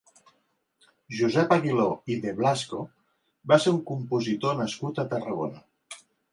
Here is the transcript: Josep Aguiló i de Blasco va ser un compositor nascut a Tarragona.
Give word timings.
Josep 1.17 1.53
Aguiló 1.57 1.85
i 2.15 2.17
de 2.25 2.33
Blasco 2.41 2.81
va 3.53 3.61
ser 3.67 3.77
un 3.77 3.79
compositor 3.93 4.61
nascut 4.65 5.07
a 5.07 5.09
Tarragona. 5.15 5.67